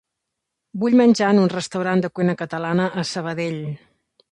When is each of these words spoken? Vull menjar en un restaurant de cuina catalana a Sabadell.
Vull 0.83 0.97
menjar 1.01 1.29
en 1.33 1.41
un 1.41 1.51
restaurant 1.51 2.03
de 2.07 2.11
cuina 2.17 2.37
catalana 2.41 2.91
a 3.03 3.07
Sabadell. 3.13 3.63